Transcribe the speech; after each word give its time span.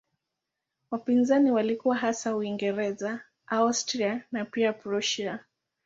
Wapinzani 0.91 1.51
walikuwa 1.51 1.95
hasa 1.95 2.35
Uingereza, 2.35 3.19
Austria 3.47 4.23
na 4.31 4.45
pia 4.45 4.73
Prussia. 4.73 5.39